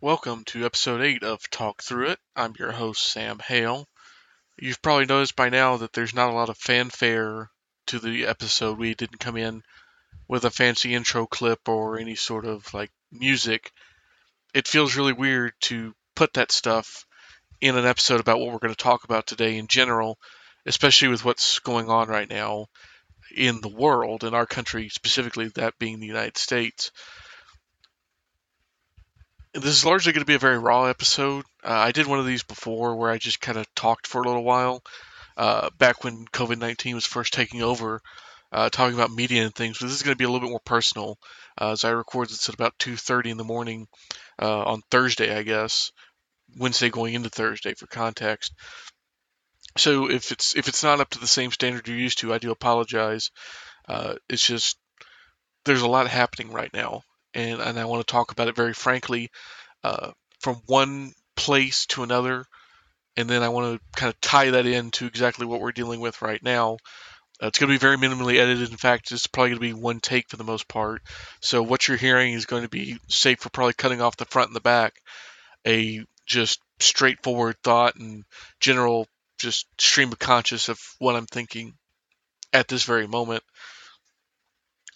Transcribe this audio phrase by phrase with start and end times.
[0.00, 2.20] Welcome to episode 8 of Talk Through It.
[2.36, 3.88] I'm your host, Sam Hale.
[4.56, 7.50] You've probably noticed by now that there's not a lot of fanfare
[7.88, 8.78] to the episode.
[8.78, 9.64] We didn't come in
[10.28, 13.72] with a fancy intro clip or any sort of like music.
[14.54, 17.04] It feels really weird to put that stuff
[17.60, 20.16] in an episode about what we're going to talk about today in general,
[20.64, 22.66] especially with what's going on right now
[23.34, 26.92] in the world, in our country specifically, that being the United States
[29.54, 31.44] this is largely going to be a very raw episode.
[31.64, 34.26] Uh, I did one of these before where I just kind of talked for a
[34.26, 34.82] little while,
[35.36, 38.00] uh, back when COVID 19 was first taking over,
[38.52, 39.78] uh, talking about media and things.
[39.78, 41.18] But this is going to be a little bit more personal.
[41.60, 43.88] Uh, as I record this at about 2:30 in the morning
[44.40, 45.92] uh, on Thursday, I guess,
[46.56, 48.52] Wednesday going into Thursday for context.
[49.76, 52.38] So if it's if it's not up to the same standard you're used to, I
[52.38, 53.30] do apologize.
[53.88, 54.78] Uh, it's just
[55.64, 57.02] there's a lot happening right now
[57.34, 59.30] and, and I want to talk about it very frankly
[59.84, 60.10] uh,
[60.40, 62.44] from one place to another.
[63.16, 66.22] And then I want to kind of tie that into exactly what we're dealing with
[66.22, 66.76] right now.
[67.42, 68.70] Uh, it's going to be very minimally edited.
[68.70, 71.02] In fact, it's probably going to be one take for the most part.
[71.40, 74.48] So what you're hearing is going to be safe for probably cutting off the front
[74.48, 74.94] and the back.
[75.66, 78.24] A just straightforward thought and
[78.60, 79.06] general
[79.38, 81.74] just stream of conscious of what I'm thinking
[82.52, 83.42] at this very moment.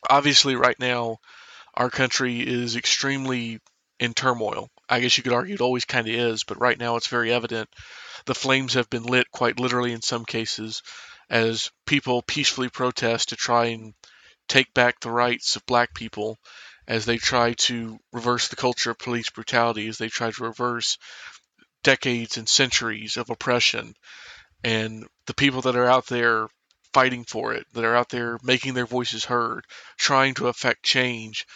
[0.09, 1.19] Obviously, right now,
[1.75, 3.61] our country is extremely
[3.99, 4.69] in turmoil.
[4.89, 7.33] I guess you could argue it always kind of is, but right now it's very
[7.33, 7.69] evident.
[8.27, 10.83] The flames have been lit quite literally in some cases
[11.31, 13.95] as people peacefully protest to try and
[14.49, 16.37] take back the rights of black people
[16.87, 20.99] as they try to reverse the culture of police brutality, as they try to reverse
[21.85, 23.95] decades and centuries of oppression.
[24.65, 26.49] And the people that are out there
[26.93, 31.47] fighting for it, that are out there making their voices heard, trying to affect change,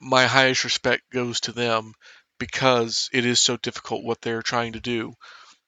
[0.00, 1.92] my highest respect goes to them
[2.38, 5.14] because it is so difficult what they're trying to do.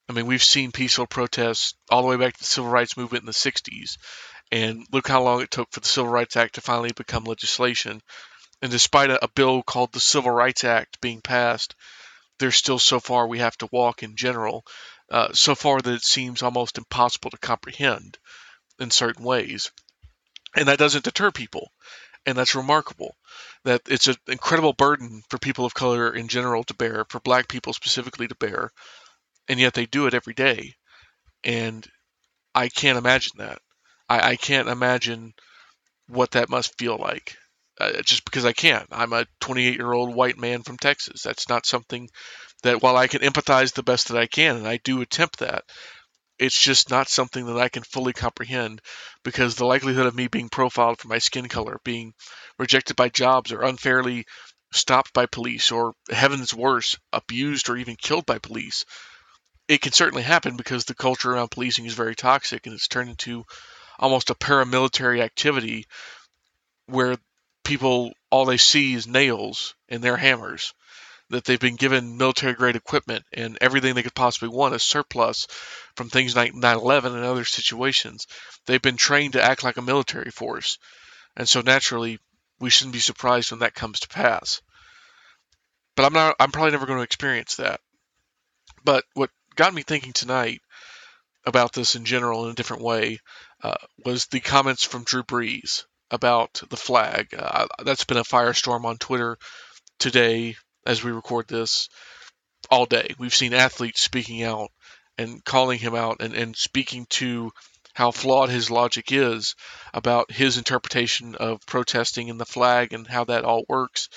[0.08, 3.22] I mean, we've seen peaceful protests all the way back to the civil rights movement
[3.22, 3.96] in the 60s,
[4.50, 8.00] and look how long it took for the Civil Rights Act to finally become legislation.
[8.62, 11.74] And despite a, a bill called the Civil Rights Act being passed,
[12.38, 14.64] there's still so far we have to walk in general,
[15.10, 18.18] uh, so far that it seems almost impossible to comprehend
[18.78, 19.70] in certain ways.
[20.56, 21.70] And that doesn't deter people.
[22.26, 23.16] And that's remarkable.
[23.64, 27.48] That it's an incredible burden for people of color in general to bear, for black
[27.48, 28.72] people specifically to bear.
[29.48, 30.74] And yet they do it every day.
[31.44, 31.86] And
[32.54, 33.60] I can't imagine that.
[34.08, 35.34] I, I can't imagine
[36.08, 37.36] what that must feel like.
[37.80, 38.88] Uh, just because I can't.
[38.90, 41.22] I'm a 28 year old white man from Texas.
[41.22, 42.10] That's not something
[42.64, 45.64] that, while I can empathize the best that I can, and I do attempt that,
[46.38, 48.80] it's just not something that I can fully comprehend
[49.24, 52.14] because the likelihood of me being profiled for my skin color, being
[52.58, 54.26] rejected by jobs, or unfairly
[54.72, 58.84] stopped by police, or heavens worse, abused or even killed by police,
[59.66, 63.10] it can certainly happen because the culture around policing is very toxic and it's turned
[63.10, 63.44] into
[63.98, 65.86] almost a paramilitary activity
[66.86, 67.16] where
[67.64, 70.72] people all they see is nails and their hammers
[71.30, 75.46] that they've been given military grade equipment and everything they could possibly want is surplus
[75.94, 78.26] from things like 9/11 and other situations.
[78.66, 80.78] They've been trained to act like a military force,
[81.36, 82.18] and so naturally
[82.58, 84.60] we shouldn't be surprised when that comes to pass.
[85.94, 86.36] But I'm not.
[86.38, 87.80] I'm probably never going to experience that.
[88.84, 90.60] But what got me thinking tonight
[91.44, 93.18] about this in general in a different way
[93.62, 93.74] uh,
[94.04, 97.34] was the comments from Drew Brees about the flag.
[97.36, 99.38] Uh, that's been a firestorm on Twitter
[99.98, 100.56] today,
[100.88, 101.88] as we record this
[102.70, 103.14] all day.
[103.18, 104.70] We've seen athletes speaking out
[105.18, 107.52] and calling him out and, and speaking to
[107.92, 109.54] how flawed his logic is
[109.92, 114.08] about his interpretation of protesting and the flag and how that all works.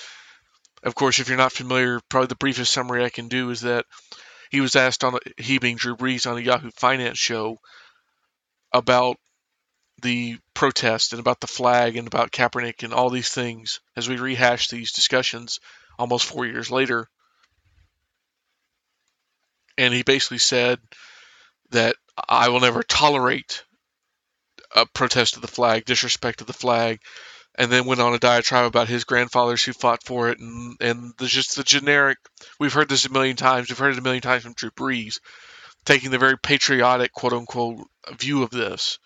[0.82, 3.84] Of course, if you're not familiar, probably the briefest summary I can do is that
[4.50, 7.58] he was asked on he being Drew Brees on a Yahoo Finance show
[8.72, 9.16] about
[10.02, 14.16] the protest and about the flag and about Kaepernick and all these things as we
[14.16, 15.60] rehash these discussions
[16.02, 17.08] almost four years later.
[19.78, 20.80] And he basically said
[21.70, 21.94] that
[22.28, 23.62] I will never tolerate
[24.74, 27.00] a protest of the flag, disrespect of the flag,
[27.54, 31.12] and then went on a diatribe about his grandfathers who fought for it, and and
[31.18, 32.18] the, just the generic.
[32.58, 33.68] We've heard this a million times.
[33.68, 35.20] We've heard it a million times from Drew Brees,
[35.84, 37.86] taking the very patriotic quote unquote
[38.18, 38.98] view of this,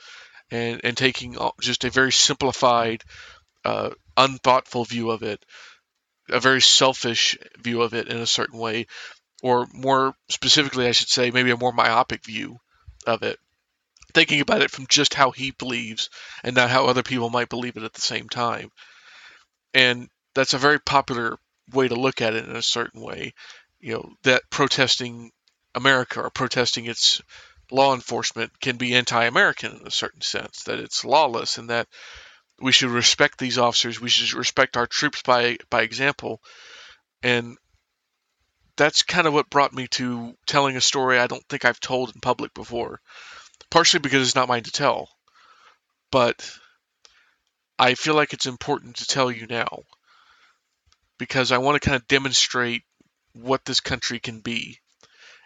[0.50, 3.02] and and taking just a very simplified,
[3.66, 5.44] uh, unthoughtful view of it,
[6.28, 8.86] a very selfish view of it in a certain way,
[9.42, 12.58] or more specifically, I should say, maybe a more myopic view
[13.06, 13.38] of it.
[14.14, 16.08] Thinking about it from just how he believes
[16.42, 18.70] and not how other people might believe it at the same time.
[19.74, 21.36] And that's a very popular
[21.72, 23.34] way to look at it in a certain way.
[23.80, 25.30] you know, that protesting
[25.74, 27.20] America or protesting its
[27.70, 31.86] law enforcement can be anti-American in a certain sense, that it's lawless, and that
[32.60, 34.00] we should respect these officers.
[34.00, 36.40] We should respect our troops by by example,
[37.22, 37.56] and
[38.76, 42.14] that's kind of what brought me to telling a story I don't think I've told
[42.14, 43.00] in public before.
[43.70, 45.08] Partially because it's not mine to tell,
[46.10, 46.50] but
[47.78, 49.82] I feel like it's important to tell you now
[51.18, 52.82] because I want to kind of demonstrate
[53.32, 54.78] what this country can be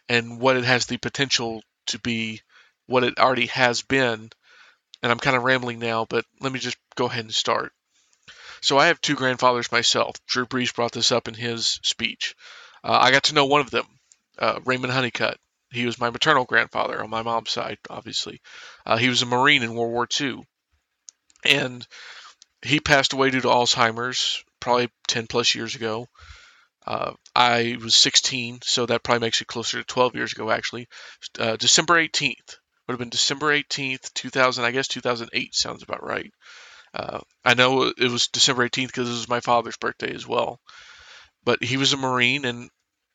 [0.09, 2.41] and what it has the potential to be,
[2.87, 4.31] what it already has been.
[5.02, 7.73] And I'm kind of rambling now, but let me just go ahead and start.
[8.61, 10.17] So I have two grandfathers myself.
[10.26, 12.37] Drew Brees brought this up in his speech.
[12.85, 13.87] Uh, I got to know one of them,
[14.38, 15.38] uh, Raymond Honeycutt.
[15.73, 18.43] He was my maternal grandfather on my mom's side, obviously.
[18.85, 20.43] Uh, he was a Marine in World War II.
[21.44, 21.87] And
[22.62, 26.08] he passed away due to Alzheimer's probably 10 plus years ago.
[26.87, 30.88] Uh, I was 16, so that probably makes it closer to 12 years ago, actually.
[31.38, 32.56] Uh, December 18th
[32.91, 34.65] would have been December 18th, 2000.
[34.65, 36.33] I guess 2008 sounds about right.
[36.93, 40.59] Uh, I know it was December 18th because it was my father's birthday as well.
[41.45, 42.69] But he was a Marine and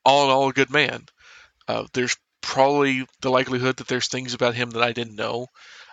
[0.06, 1.06] all in all a good man.
[1.68, 5.48] Uh, there's probably the likelihood that there's things about him that I didn't know.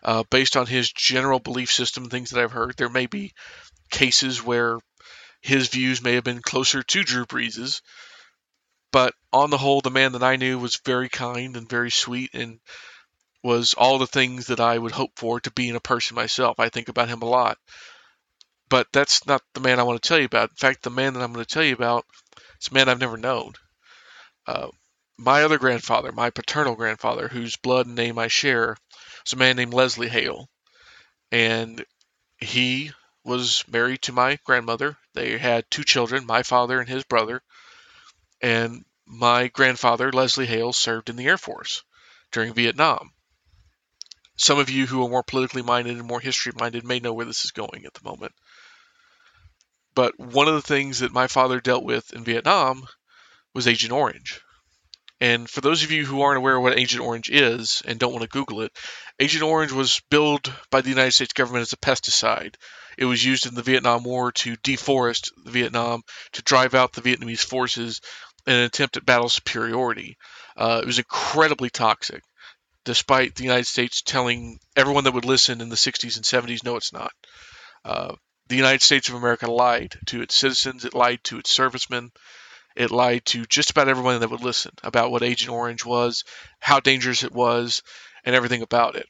[0.05, 3.32] Uh, based on his general belief system, things that I've heard, there may be
[3.90, 4.79] cases where
[5.40, 7.82] his views may have been closer to Drew Brees's.
[8.93, 12.31] But on the whole, the man that I knew was very kind and very sweet
[12.32, 12.61] and
[13.42, 16.60] was all the things that I would hope for to be in a person myself.
[16.60, 17.58] I think about him a lot.
[18.68, 20.50] But that's not the man I want to tell you about.
[20.50, 22.06] In fact, the man that I'm going to tell you about
[22.60, 23.52] is a man I've never known.
[24.46, 24.68] Uh,
[25.18, 28.76] my other grandfather, my paternal grandfather, whose blood and name I share,
[29.26, 30.48] is a man named Leslie Hale.
[31.30, 31.84] And
[32.38, 32.92] he
[33.24, 34.96] was married to my grandmother.
[35.14, 37.42] They had two children, my father and his brother.
[38.40, 41.82] And my grandfather, Leslie Hale, served in the Air Force
[42.30, 43.12] during Vietnam.
[44.42, 47.24] Some of you who are more politically minded and more history minded may know where
[47.26, 48.32] this is going at the moment.
[49.94, 52.88] But one of the things that my father dealt with in Vietnam
[53.54, 54.40] was Agent Orange.
[55.20, 58.10] And for those of you who aren't aware of what Agent Orange is and don't
[58.10, 58.76] want to Google it,
[59.20, 62.56] Agent Orange was billed by the United States government as a pesticide.
[62.98, 66.02] It was used in the Vietnam War to deforest Vietnam,
[66.32, 68.00] to drive out the Vietnamese forces
[68.44, 70.16] in an attempt at battle superiority.
[70.56, 72.24] Uh, it was incredibly toxic,
[72.84, 76.76] despite the United States telling everyone that would listen in the 60s and 70s, no,
[76.76, 77.12] it's not.
[77.84, 78.14] Uh,
[78.49, 82.11] the United States of America lied to its citizens, it lied to its servicemen,
[82.75, 86.25] it lied to just about everyone that would listen about what Agent Orange was,
[86.58, 87.82] how dangerous it was,
[88.25, 89.06] and everything about it.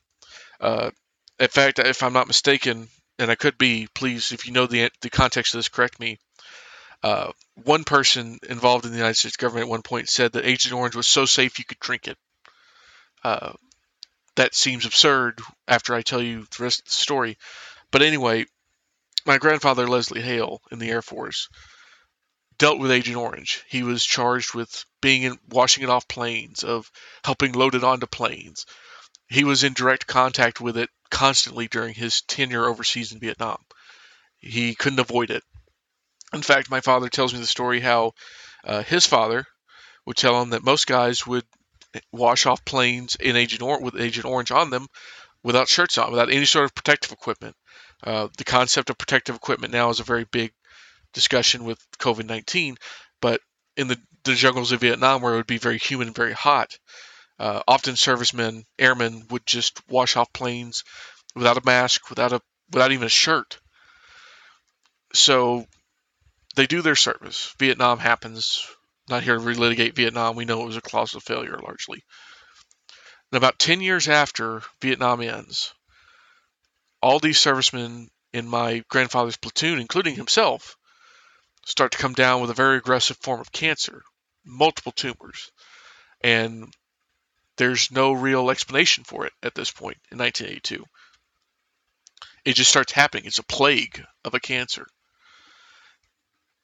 [0.61, 0.91] Uh,
[1.39, 2.89] in fact, if I'm not mistaken,
[3.19, 6.19] and I could be, please, if you know the the context of this, correct me.
[7.03, 10.75] Uh, one person involved in the United States government at one point said that Agent
[10.75, 12.17] Orange was so safe you could drink it.
[13.23, 13.53] Uh,
[14.37, 17.39] that seems absurd after I tell you the rest of the story.
[17.91, 18.47] But anyway,
[19.27, 21.49] my grandfather, Leslie Hale, in the Air Force,
[22.59, 23.63] dealt with Agent Orange.
[23.69, 26.91] He was charged with being in washing it off planes, of
[27.25, 28.67] helping load it onto planes.
[29.29, 33.59] He was in direct contact with it constantly during his tenure overseas in Vietnam.
[34.39, 35.45] He couldn't avoid it.
[36.33, 38.13] In fact, my father tells me the story how
[38.65, 39.47] uh, his father
[40.07, 41.45] would tell him that most guys would
[42.13, 44.87] wash off planes in Agent or- with Agent Orange on them
[45.43, 47.57] without shirts on, without any sort of protective equipment.
[48.03, 50.53] Uh, the concept of protective equipment now is a very big
[51.13, 52.77] discussion with COVID 19,
[53.21, 53.41] but
[53.77, 56.77] in the, the jungles of Vietnam, where it would be very humid and very hot,
[57.39, 60.85] uh, often servicemen, airmen would just wash off planes
[61.35, 62.41] without a mask, without a
[62.71, 63.59] without even a shirt.
[65.15, 65.67] So
[66.57, 67.55] they do their service.
[67.59, 68.67] Vietnam happens.
[69.09, 70.37] Not here to relitigate Vietnam.
[70.37, 72.05] We know it was a colossal failure largely.
[73.31, 75.75] And about 10 years after Vietnam ends,
[77.01, 80.77] all these servicemen in my grandfather's platoon, including himself,
[81.67, 84.03] start to come down with a very aggressive form of cancer,
[84.45, 85.51] multiple tumors.
[86.21, 86.73] And
[87.57, 90.85] there's no real explanation for it at this point in 1982.
[92.45, 93.25] It just starts happening.
[93.27, 94.87] It's a plague of a cancer.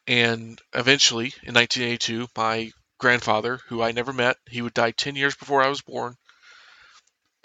[0.08, 5.36] And eventually, in 1982, my grandfather, who I never met, he would die 10 years
[5.36, 6.16] before I was born,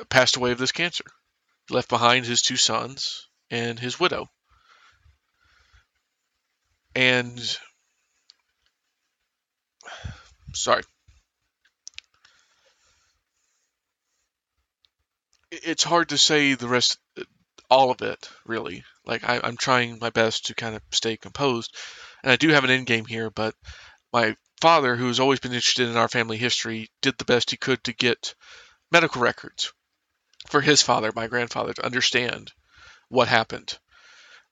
[0.07, 1.03] passed away of this cancer.
[1.69, 4.29] Left behind his two sons and his widow.
[6.95, 7.57] And
[10.53, 10.83] sorry.
[15.51, 16.97] It's hard to say the rest,
[17.69, 18.85] all of it, really.
[19.03, 21.75] Like, I, am trying my best to kind of stay composed.
[22.23, 23.53] And I do have an end game here, but
[24.11, 27.57] my father, who has always been interested in our family history, did the best he
[27.57, 28.33] could to get
[28.91, 29.73] medical records
[30.47, 32.51] for his father, my grandfather, to understand
[33.09, 33.77] what happened.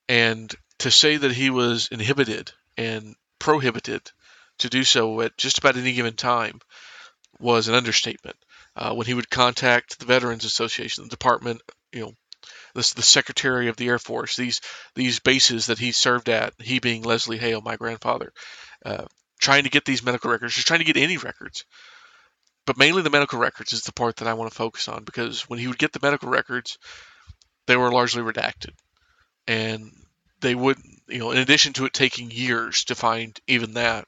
[0.10, 4.12] And to say that he was inhibited and prohibited
[4.60, 6.60] to do so at just about any given time
[7.40, 8.36] was an understatement.
[8.76, 11.62] Uh, when he would contact the Veterans Association, the department,
[11.92, 12.14] you know,
[12.74, 14.62] the, the Secretary of the Air Force, these
[14.96, 18.32] these bases that he served at, he being Leslie Hale, my grandfather,
[18.86, 19.06] uh,
[19.40, 21.66] trying to get these medical records, just trying to get any records.
[22.66, 25.50] But mainly the medical records is the part that I want to focus on because
[25.50, 26.78] when he would get the medical records,
[27.66, 28.74] they were largely redacted.
[29.48, 29.92] And
[30.42, 34.06] they wouldn't you know, in addition to it taking years to find even that,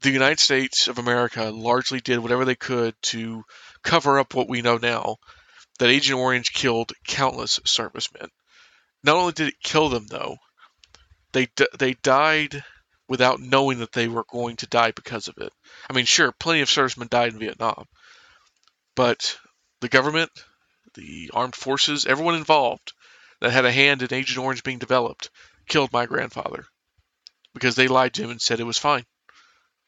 [0.00, 3.42] the United States of America largely did whatever they could to
[3.82, 5.16] cover up what we know now
[5.78, 8.30] that Agent Orange killed countless servicemen.
[9.02, 10.36] Not only did it kill them, though,
[11.32, 12.62] they they died
[13.08, 15.52] without knowing that they were going to die because of it.
[15.88, 17.86] I mean, sure, plenty of servicemen died in Vietnam,
[18.94, 19.38] but
[19.80, 20.30] the government,
[20.94, 22.92] the armed forces, everyone involved
[23.40, 25.30] that had a hand in Agent Orange being developed
[25.68, 26.66] killed my grandfather
[27.54, 29.04] because they lied to him and said it was fine.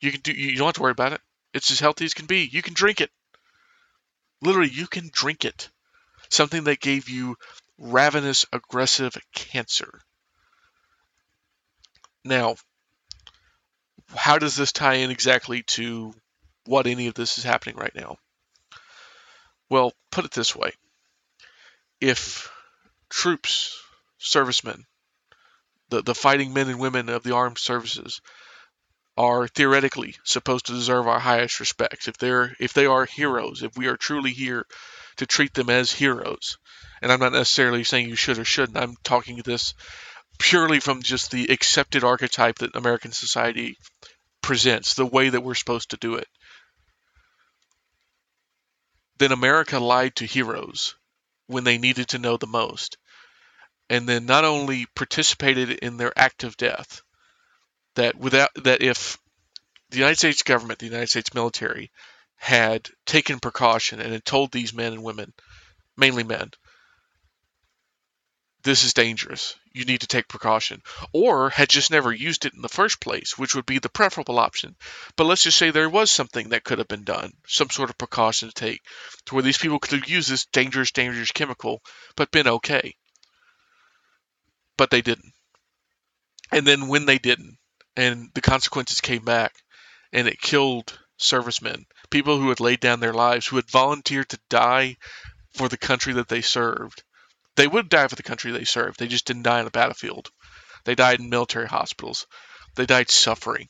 [0.01, 0.33] You can do.
[0.33, 1.21] You don't have to worry about it.
[1.53, 2.49] It's as healthy as can be.
[2.51, 3.11] You can drink it.
[4.41, 5.69] Literally, you can drink it.
[6.31, 7.37] Something that gave you
[7.79, 10.01] ravenous, aggressive cancer.
[12.25, 12.57] Now,
[14.15, 16.15] how does this tie in exactly to
[16.67, 18.19] what any of this is happening right now?
[19.69, 20.73] Well, put it this way.
[22.01, 22.51] If
[23.09, 23.79] troops,
[24.19, 24.87] servicemen,
[25.89, 28.21] the, the fighting men and women of the armed services
[29.17, 33.77] are theoretically supposed to deserve our highest respects, if they're if they are heroes, if
[33.77, 34.67] we are truly here
[35.21, 36.57] to treat them as heroes,
[37.03, 39.75] and I'm not necessarily saying you should or shouldn't, I'm talking this
[40.39, 43.77] purely from just the accepted archetype that American society
[44.41, 46.27] presents, the way that we're supposed to do it.
[49.19, 50.95] Then America lied to heroes
[51.47, 52.97] when they needed to know the most.
[53.91, 57.03] And then not only participated in their act of death,
[57.97, 59.19] that without that if
[59.91, 61.91] the United States government, the United States military,
[62.41, 65.31] had taken precaution and had told these men and women,
[65.95, 66.51] mainly men,
[68.63, 69.55] this is dangerous.
[69.73, 70.83] You need to take precaution.
[71.13, 74.39] Or had just never used it in the first place, which would be the preferable
[74.39, 74.75] option.
[75.17, 77.99] But let's just say there was something that could have been done, some sort of
[77.99, 78.81] precaution to take,
[79.27, 81.83] to where these people could have used this dangerous, dangerous chemical,
[82.17, 82.95] but been okay.
[84.79, 85.35] But they didn't.
[86.51, 87.59] And then when they didn't,
[87.97, 89.53] and the consequences came back,
[90.11, 94.39] and it killed servicemen, people who had laid down their lives, who had volunteered to
[94.49, 94.97] die
[95.55, 97.03] for the country that they served
[97.61, 98.99] they would die for the country they served.
[98.99, 100.31] They just didn't die on the battlefield.
[100.85, 102.27] They died in military hospitals.
[102.75, 103.69] They died suffering.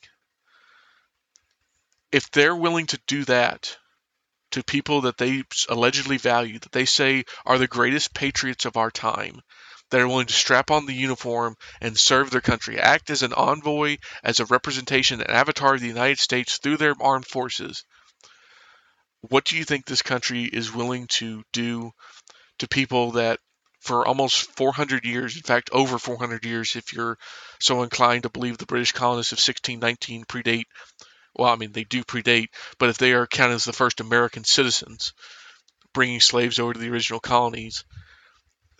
[2.11, 3.77] If they're willing to do that
[4.51, 8.91] to people that they allegedly value, that they say are the greatest patriots of our
[8.91, 9.41] time,
[9.89, 13.33] that are willing to strap on the uniform and serve their country, act as an
[13.33, 17.83] envoy, as a representation, an avatar of the United States through their armed forces,
[19.29, 21.91] what do you think this country is willing to do
[22.59, 23.39] to people that
[23.79, 27.17] for almost 400 years, in fact, over 400 years, if you're
[27.59, 30.65] so inclined to believe the British colonists of 1619 predate,
[31.35, 34.43] well, I mean, they do predate, but if they are counted as the first American
[34.43, 35.13] citizens
[35.93, 37.83] bringing slaves over to the original colonies,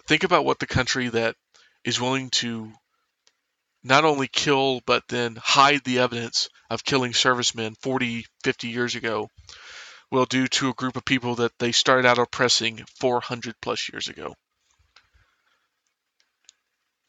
[0.08, 1.36] think about what the country that
[1.84, 2.72] is willing to
[3.84, 9.30] not only kill, but then hide the evidence of killing servicemen 40, 50 years ago
[10.12, 14.10] will do to a group of people that they started out oppressing 400 plus years
[14.10, 14.36] ago.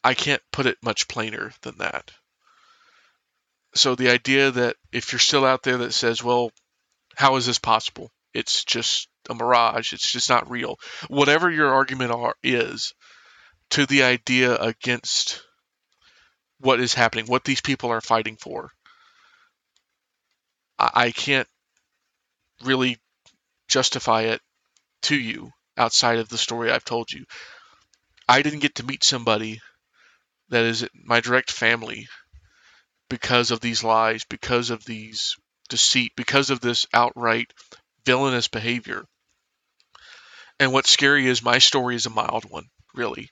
[0.03, 2.11] I can't put it much plainer than that.
[3.75, 6.51] So the idea that if you're still out there that says, well,
[7.15, 8.11] how is this possible?
[8.33, 9.93] It's just a mirage.
[9.93, 10.77] It's just not real.
[11.07, 12.93] Whatever your argument are, is
[13.71, 15.41] to the idea against
[16.59, 18.71] what is happening, what these people are fighting for,
[20.77, 21.47] I, I can't
[22.65, 22.97] really
[23.67, 24.41] justify it
[25.03, 27.25] to you outside of the story I've told you.
[28.27, 29.61] I didn't get to meet somebody
[30.49, 32.07] that is my direct family
[33.09, 35.35] because of these lies, because of these
[35.69, 37.51] deceit, because of this outright
[38.05, 39.05] villainous behavior.
[40.59, 43.29] And what's scary is my story is a mild one, really,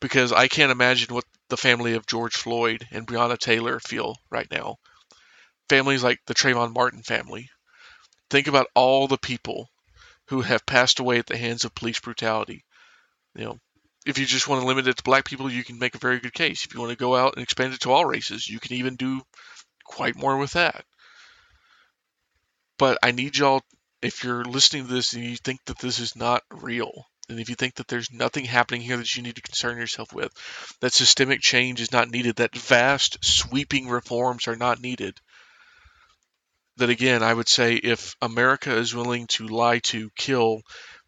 [0.00, 4.50] because I can't imagine what the family of George Floyd and Breonna Taylor feel right
[4.50, 4.76] now.
[5.68, 7.50] Families like the Trayvon Martin family.
[8.30, 9.68] Think about all the people
[10.28, 12.64] who have passed away at the hands of police brutality.
[13.34, 13.58] You know,
[14.06, 16.20] if you just want to limit it to black people, you can make a very
[16.20, 16.64] good case.
[16.64, 18.96] If you want to go out and expand it to all races, you can even
[18.96, 19.22] do
[19.84, 20.84] quite more with that.
[22.78, 23.62] But I need y'all,
[24.02, 27.48] if you're listening to this and you think that this is not real, and if
[27.48, 30.32] you think that there's nothing happening here that you need to concern yourself with,
[30.80, 35.18] that systemic change is not needed, that vast sweeping reforms are not needed,
[36.76, 40.62] that again, I would say if America is willing to lie to, kill,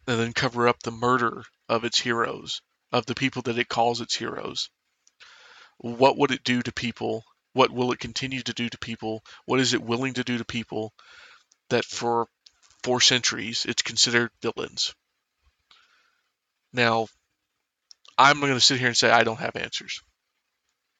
[0.07, 2.61] and then cover up the murder of its heroes,
[2.91, 4.69] of the people that it calls its heroes,
[5.77, 7.23] what would it do to people?
[7.53, 9.23] What will it continue to do to people?
[9.45, 10.93] What is it willing to do to people
[11.69, 12.27] that for
[12.83, 14.93] four centuries it's considered villains?
[16.73, 17.07] Now,
[18.17, 20.01] I'm going to sit here and say I don't have answers.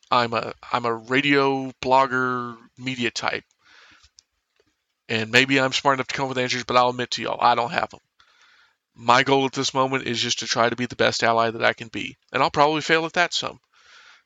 [0.09, 3.43] I'm a I'm a radio blogger media type.
[5.09, 7.41] And maybe I'm smart enough to come up with answers, but I'll admit to y'all,
[7.41, 7.99] I don't have them.
[8.93, 11.65] My goal at this moment is just to try to be the best ally that
[11.65, 12.15] I can be.
[12.31, 13.59] And I'll probably fail at that some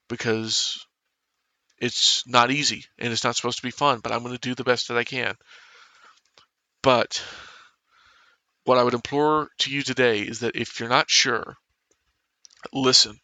[0.09, 0.85] because
[1.77, 4.55] it's not easy and it's not supposed to be fun, but I'm going to do
[4.55, 5.35] the best that I can.
[6.81, 7.23] But
[8.65, 11.55] what I would implore to you today is that if you're not sure,
[12.73, 13.19] listen.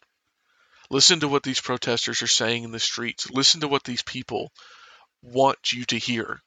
[0.88, 3.30] Listen to what these protesters are saying in the streets.
[3.30, 4.50] Listen to what these people
[5.22, 6.40] want you to hear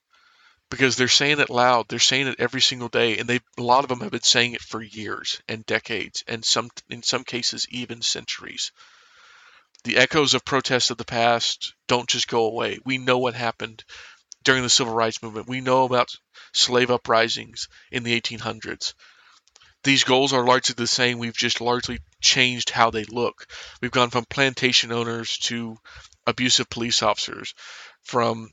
[0.69, 1.87] because they're saying it loud.
[1.87, 4.53] They're saying it every single day, and they a lot of them have been saying
[4.53, 8.71] it for years and decades, and some in some cases even centuries.
[9.83, 12.79] The echoes of protests of the past don't just go away.
[12.85, 13.83] We know what happened
[14.43, 15.47] during the civil rights movement.
[15.47, 16.15] We know about
[16.53, 18.93] slave uprisings in the 1800s.
[19.83, 21.19] These goals are largely the same.
[21.19, 23.45] We've just largely changed how they look.
[23.81, 25.77] We've gone from plantation owners to
[26.25, 27.53] abusive police officers,
[28.03, 28.49] from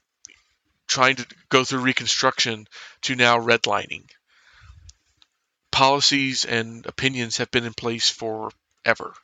[0.91, 2.67] trying to go through Reconstruction
[3.03, 4.05] to now redlining.
[5.71, 9.15] Policies and opinions have been in place forever.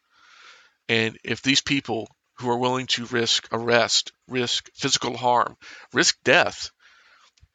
[0.89, 5.57] And if these people who are willing to risk arrest, risk physical harm,
[5.93, 6.71] risk death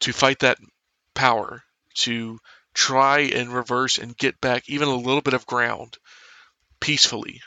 [0.00, 0.58] to fight that
[1.14, 1.64] power,
[1.94, 2.38] to
[2.74, 5.96] try and reverse and get back even a little bit of ground
[6.80, 7.40] peacefully,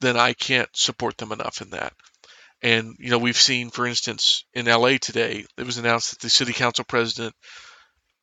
[0.00, 1.94] then I can't support them enough in that.
[2.62, 6.30] And, you know, we've seen, for instance, in LA today, it was announced that the
[6.30, 7.34] city council president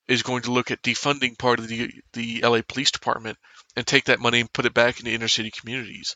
[0.08, 3.38] is going to look at defunding part of the, the LA Police Department
[3.76, 6.16] and take that money and put it back into inner city communities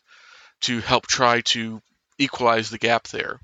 [0.62, 1.81] to help try to
[2.17, 3.39] equalize the gap there.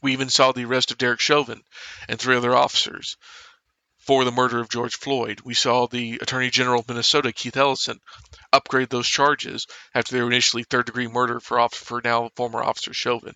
[0.00, 1.62] We even saw the arrest of Derek Chauvin
[2.08, 3.16] and three other officers
[3.98, 5.40] for the murder of George Floyd.
[5.44, 8.00] We saw the Attorney General of Minnesota, Keith Ellison,
[8.52, 12.92] upgrade those charges after they were initially third degree murder for, for now former Officer
[12.92, 13.34] Chauvin.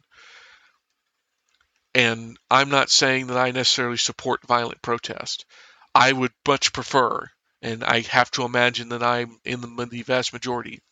[1.96, 5.46] And I'm not saying that I necessarily support violent protest.
[5.94, 7.30] I would much prefer,
[7.62, 10.82] and I have to imagine that I'm in the, the vast majority,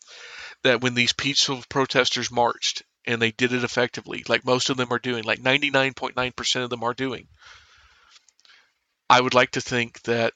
[0.63, 4.91] that when these peaceful protesters marched and they did it effectively, like most of them
[4.91, 7.29] are doing, like 99.9% of them are doing,
[9.11, 10.33] I would like to think that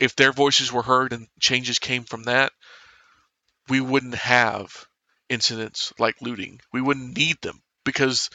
[0.00, 2.52] if their voices were heard and changes came from that,
[3.68, 4.86] we wouldn't have
[5.28, 6.60] incidents like looting.
[6.72, 8.28] We wouldn't need them because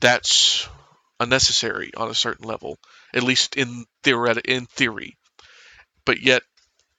[0.00, 0.68] that's
[1.20, 2.78] unnecessary on a certain level,
[3.14, 5.16] at least in theoret- in theory.
[6.04, 6.42] But yet,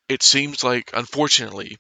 [0.08, 1.78] it seems like, unfortunately,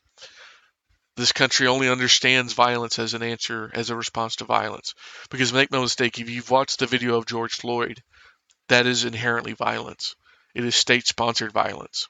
[1.15, 4.95] this country only understands violence as an answer, as a response to violence.
[5.29, 8.01] Because make no mistake, if you've watched the video of George Floyd,
[8.69, 10.15] that is inherently violence.
[10.55, 12.07] It is state sponsored violence.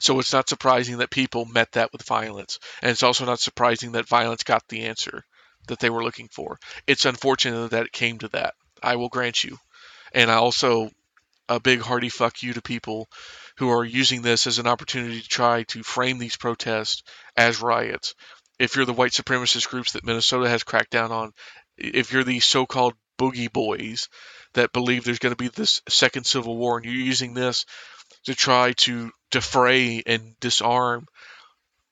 [0.00, 2.58] So it's not surprising that people met that with violence.
[2.82, 5.24] And it's also not surprising that violence got the answer
[5.68, 6.58] that they were looking for.
[6.86, 8.54] It's unfortunate that it came to that.
[8.82, 9.58] I will grant you.
[10.12, 10.90] And I also
[11.48, 13.08] a big hearty fuck you to people
[13.58, 17.02] who are using this as an opportunity to try to frame these protests
[17.36, 18.14] as riots.
[18.58, 21.32] If you're the white supremacist groups that Minnesota has cracked down on,
[21.76, 24.08] if you're the so-called boogie boys
[24.54, 27.64] that believe there's going to be this second civil war and you're using this
[28.24, 31.06] to try to defray and disarm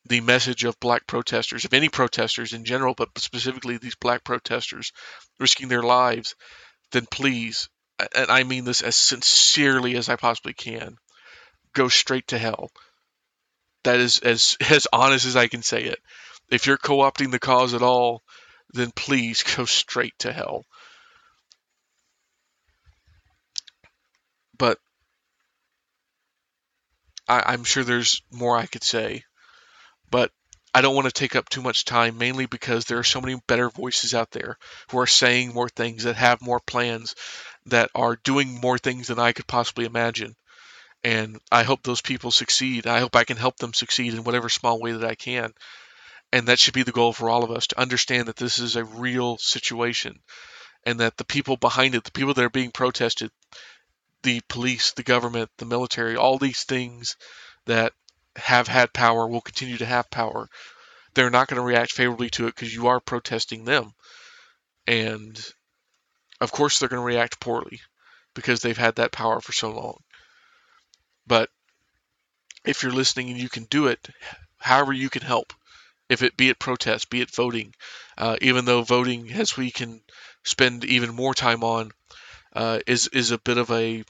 [0.07, 4.93] the message of black protesters, of any protesters in general, but specifically these black protesters
[5.41, 6.35] risking their lives,
[6.93, 7.69] then please,
[8.15, 10.99] and I mean this as sincerely as I possibly can,
[11.73, 12.71] go straight to hell.
[13.85, 15.99] That is as as honest as I can say it.
[16.51, 18.23] If you're co-opting the cause at all,
[18.75, 20.67] then please go straight to hell.
[24.59, 24.79] But
[27.27, 29.25] I, I'm sure there's more I could say
[30.15, 30.31] but
[30.73, 33.35] I don't want to take up too much time, mainly because there are so many
[33.49, 34.59] better voices out there
[34.93, 37.17] who are saying more things, that have more plans,
[37.67, 40.37] that are doing more things than I could possibly imagine.
[41.03, 42.87] And I hope those people succeed.
[42.87, 45.53] I hope I can help them succeed in whatever small way that I can.
[46.31, 48.77] And that should be the goal for all of us to understand that this is
[48.77, 50.21] a real situation
[50.85, 53.33] and that the people behind it, the people that are being protested,
[54.23, 57.17] the police, the government, the military, all these things
[57.67, 57.93] that
[58.37, 60.49] have had power will continue to have power.
[61.15, 63.93] They're not going to react favorably to it because you are protesting them.
[64.87, 65.41] And
[66.41, 67.81] of course, they're going to react poorly
[68.35, 69.99] because they've had that power for so long.
[71.27, 71.51] But
[72.65, 74.09] if you're listening and you can do it,
[74.59, 75.53] however you can help,
[76.09, 77.75] if it be it protest, be it voting,
[78.19, 80.03] uh, even though voting, as we can
[80.45, 81.93] spend even more time on,
[82.55, 84.05] uh, is is a bit of a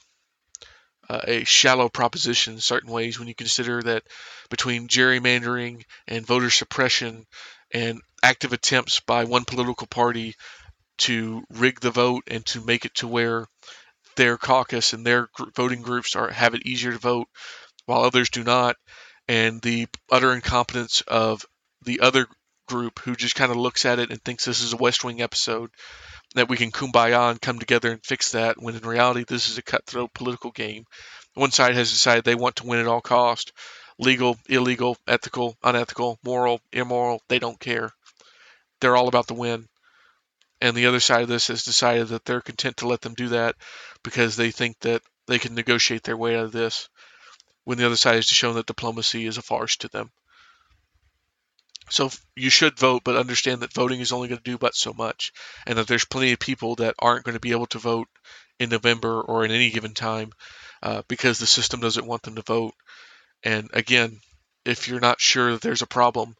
[1.09, 4.03] uh, a shallow proposition in certain ways when you consider that
[4.49, 7.25] between gerrymandering and voter suppression
[7.71, 10.35] and active attempts by one political party
[10.97, 13.45] to rig the vote and to make it to where
[14.15, 17.27] their caucus and their voting groups are have it easier to vote
[17.85, 18.75] while others do not
[19.27, 21.45] and the utter incompetence of
[21.81, 22.27] the other
[22.67, 25.21] group who just kind of looks at it and thinks this is a West Wing
[25.21, 25.69] episode
[26.35, 29.57] that we can kumbaya and come together and fix that when in reality this is
[29.57, 30.85] a cutthroat political game.
[31.33, 33.51] One side has decided they want to win at all cost.
[33.97, 37.91] Legal, illegal, ethical, unethical, moral, immoral, they don't care.
[38.79, 39.67] They're all about the win.
[40.61, 43.29] And the other side of this has decided that they're content to let them do
[43.29, 43.55] that
[44.03, 46.89] because they think that they can negotiate their way out of this
[47.63, 50.11] when the other side has shown that diplomacy is a farce to them.
[51.89, 54.93] So you should vote, but understand that voting is only going to do but so
[54.93, 55.31] much,
[55.67, 58.07] and that there's plenty of people that aren't going to be able to vote
[58.59, 60.31] in November or in any given time
[60.81, 62.73] uh, because the system doesn't want them to vote.
[63.43, 64.19] And again,
[64.65, 66.35] if you're not sure that there's a problem,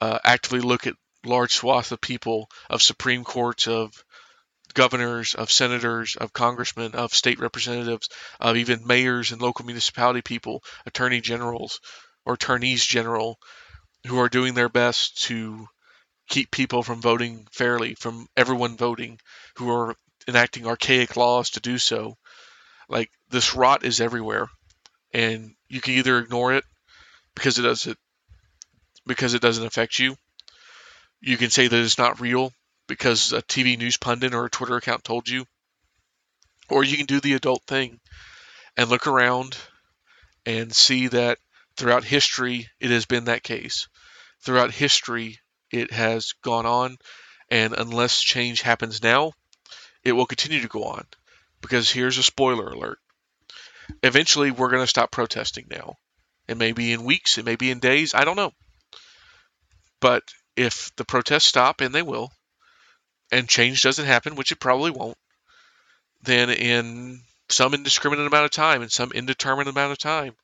[0.00, 3.92] uh, actively look at large swaths of people, of Supreme Courts, of
[4.74, 8.08] governors, of senators, of congressmen, of state representatives,
[8.40, 11.80] of even mayors and local municipality people, attorney generals
[12.24, 13.38] or attorneys general
[14.06, 15.66] who are doing their best to
[16.28, 19.18] keep people from voting fairly, from everyone voting,
[19.56, 22.16] who are enacting archaic laws to do so.
[22.88, 24.48] Like this rot is everywhere,
[25.12, 26.64] and you can either ignore it
[27.34, 27.98] because it doesn't
[29.06, 30.16] because it doesn't affect you.
[31.20, 32.52] You can say that it's not real
[32.88, 35.44] because a TV news pundit or a Twitter account told you,
[36.68, 38.00] or you can do the adult thing
[38.76, 39.56] and look around
[40.46, 41.38] and see that
[41.76, 43.88] throughout history it has been that case
[44.44, 45.38] throughout history
[45.70, 46.96] it has gone on,
[47.50, 49.32] and unless change happens now,
[50.04, 51.06] it will continue to go on.
[51.60, 52.98] Because here's a spoiler alert.
[54.02, 55.94] Eventually, we're going to stop protesting now.
[56.48, 58.52] It may be in weeks, it may be in days, I don't know.
[60.00, 60.24] But
[60.56, 62.32] if the protests stop, and they will,
[63.30, 65.16] and change doesn't happen, which it probably won't,
[66.22, 70.34] then in some indiscriminate amount of time, in some indeterminate amount of time,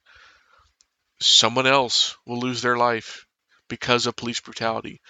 [1.20, 3.26] someone else will lose their life
[3.68, 5.00] because of police brutality,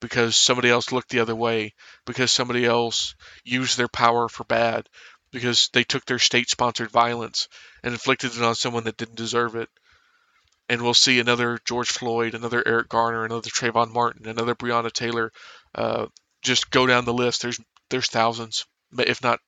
[0.00, 1.74] because somebody else looked the other way,
[2.06, 4.88] because somebody else used their power for bad,
[5.30, 7.48] because they took their state sponsored violence
[7.82, 9.68] and inflicted it on someone that didn't deserve it.
[10.68, 15.32] And we'll see another George Floyd, another Eric Garner, another Trayvon Martin, another Breonna Taylor.
[15.74, 16.06] Uh,
[16.42, 17.42] just go down the list.
[17.42, 18.66] There's there's thousands,
[18.98, 19.40] if not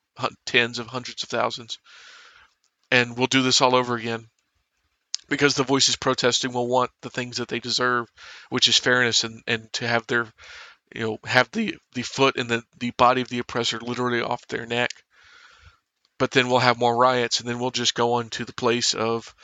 [0.47, 1.79] tens of hundreds of thousands.
[2.91, 4.29] And we'll do this all over again
[5.31, 8.09] because the voices protesting will want the things that they deserve,
[8.51, 10.27] which is fairness and, and to have their
[10.95, 14.47] you know have the the foot and the the body of the oppressor literally off
[14.49, 14.91] their neck.
[16.19, 18.93] But then we'll have more riots, and then we'll just go on to the place
[18.93, 19.35] of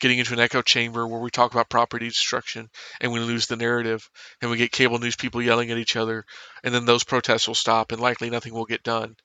[0.00, 2.68] getting into an echo chamber where we talk about property destruction
[3.00, 4.08] and we lose the narrative
[4.40, 6.24] and we get cable news people yelling at each other
[6.62, 9.16] and then those protests will stop and likely nothing will get done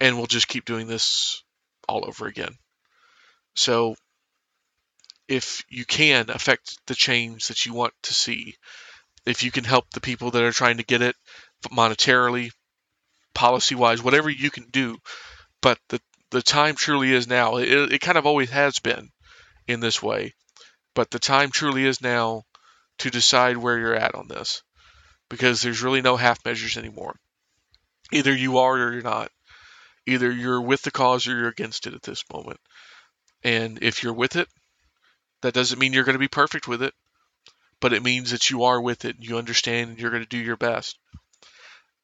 [0.00, 1.42] and we'll just keep doing this
[1.88, 2.54] all over again
[3.54, 3.94] so
[5.28, 8.54] if you can affect the change that you want to see,
[9.24, 11.16] if you can help the people that are trying to get it
[11.70, 12.50] monetarily,
[13.34, 14.96] policy wise, whatever you can do.
[15.60, 17.56] But the the time truly is now.
[17.56, 19.10] It, it kind of always has been
[19.68, 20.34] in this way,
[20.94, 22.42] but the time truly is now
[22.98, 24.62] to decide where you're at on this,
[25.28, 27.16] because there's really no half measures anymore.
[28.12, 29.30] Either you are or you're not.
[30.06, 32.60] Either you're with the cause or you're against it at this moment.
[33.42, 34.48] And if you're with it,
[35.46, 36.92] that doesn't mean you're going to be perfect with it,
[37.80, 40.28] but it means that you are with it and you understand and you're going to
[40.28, 40.98] do your best.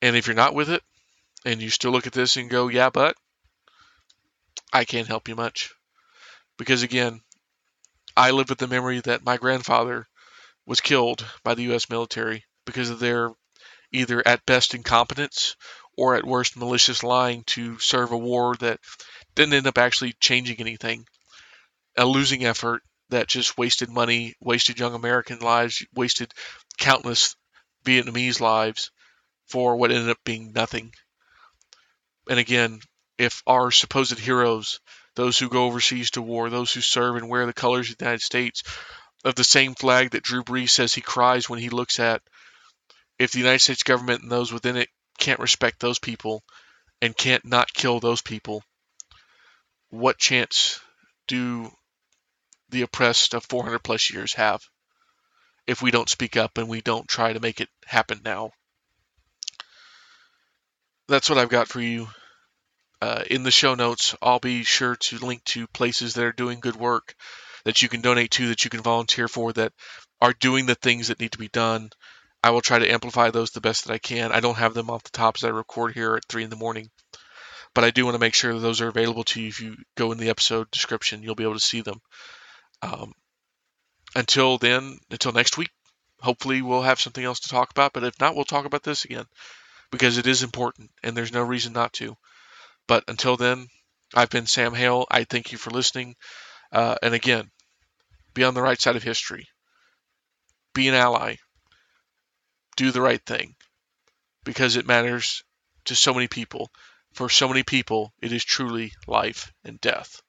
[0.00, 0.81] And if you're not with it
[1.44, 3.16] and you still look at this and go, yeah, but
[4.72, 5.74] I can't help you much.
[6.57, 7.20] Because again,
[8.16, 10.07] I live with the memory that my grandfather
[10.64, 11.90] was killed by the U.S.
[11.90, 13.31] military because of their
[13.90, 15.57] either at best incompetence
[15.96, 18.78] or at worst malicious lying to serve a war that
[19.35, 21.07] didn't end up actually changing anything.
[21.96, 26.33] A losing effort that just wasted money, wasted young American lives, wasted
[26.79, 27.37] countless
[27.85, 28.90] Vietnamese lives
[29.46, 30.92] for what ended up being nothing.
[32.29, 32.81] And again,
[33.18, 34.81] if our supposed heroes,
[35.14, 38.05] those who go overseas to war, those who serve and wear the colors of the
[38.05, 38.62] United States,
[39.25, 42.22] of the same flag that Drew Brees says he cries when he looks at,
[43.18, 46.42] if the United States government and those within it can't respect those people
[47.01, 48.64] and can't not kill those people,
[49.90, 50.81] what chance
[51.29, 51.70] do
[52.72, 54.62] the oppressed of 400 plus years have
[55.66, 58.50] if we don't speak up and we don't try to make it happen now?
[61.08, 62.08] That's what I've got for you.
[63.00, 66.61] Uh, in the show notes, I'll be sure to link to places that are doing
[66.61, 67.14] good work
[67.64, 69.72] that you can donate to, that you can volunteer for, that
[70.20, 71.90] are doing the things that need to be done.
[72.42, 74.32] I will try to amplify those the best that I can.
[74.32, 76.56] I don't have them off the top as I record here at 3 in the
[76.56, 76.90] morning,
[77.74, 79.48] but I do want to make sure that those are available to you.
[79.48, 82.00] If you go in the episode description, you'll be able to see them.
[82.83, 83.12] Um,
[84.14, 85.71] until then, until next week,
[86.21, 89.05] hopefully we'll have something else to talk about, but if not, we'll talk about this
[89.05, 89.27] again
[89.90, 92.16] because it is important and there's no reason not to.
[92.87, 93.68] But until then,
[94.14, 95.07] I've been Sam Hale.
[95.11, 96.16] I thank you for listening.
[96.73, 97.51] Uh, and again,
[98.35, 99.49] be on the right side of history.
[100.75, 101.37] Be an ally.
[102.77, 103.55] Do the right thing
[104.45, 105.45] because it matters
[105.85, 106.71] to so many people.
[107.12, 110.21] For so many people, it is truly life and death.